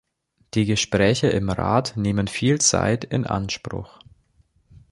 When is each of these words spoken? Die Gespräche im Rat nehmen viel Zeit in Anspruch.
Die 0.55 0.65
Gespräche 0.65 1.27
im 1.27 1.51
Rat 1.51 1.93
nehmen 1.95 2.27
viel 2.27 2.59
Zeit 2.59 3.03
in 3.03 3.27
Anspruch. 3.27 3.99